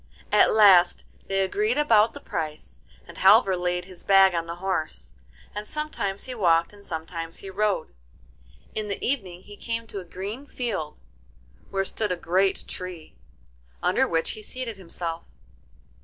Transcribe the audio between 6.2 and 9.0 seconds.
he walked and sometimes he rode. In the